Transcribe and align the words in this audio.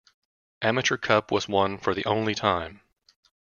Amateur 0.63 0.97
Cup 0.97 1.29
was 1.31 1.47
won 1.47 1.77
for 1.77 1.93
the 1.93 2.03
only 2.05 2.33
time. 2.33 2.81